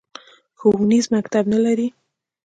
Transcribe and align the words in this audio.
ښوونیز 0.59 1.05
مکتب 1.13 1.43
نه 1.53 1.59
لري 1.65 1.87